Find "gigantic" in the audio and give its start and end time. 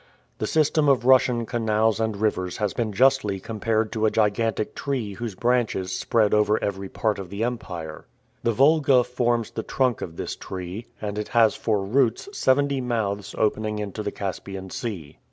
4.09-4.73